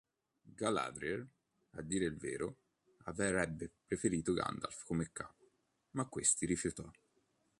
[0.55, 1.27] Galadriel,
[1.73, 2.55] a dire il vero,
[3.03, 5.51] avrebbe preferito Gandalf come capo,
[5.91, 6.89] ma questi rifiutò.